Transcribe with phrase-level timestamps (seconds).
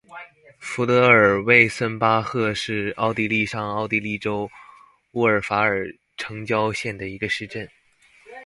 [0.57, 4.49] 福德尔魏森巴赫是奥地利上奥地利州
[5.11, 5.85] 乌尔法尔
[6.17, 7.69] 城郊县的一个市镇。